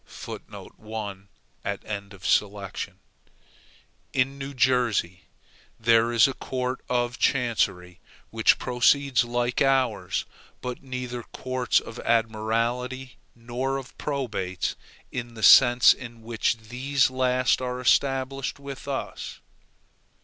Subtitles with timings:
[0.83, 1.27] (1)
[4.13, 5.23] In New Jersey,
[5.79, 7.99] there is a court of chancery
[8.31, 10.25] which proceeds like ours,
[10.59, 14.73] but neither courts of admiralty nor of probates,
[15.11, 19.39] in the sense in which these last are established with us.